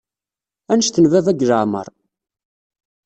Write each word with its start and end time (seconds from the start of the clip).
Annect 0.71 0.95
n 0.99 1.05
baba 1.11 1.27
deg 1.29 1.45
leɛmer. 1.49 1.87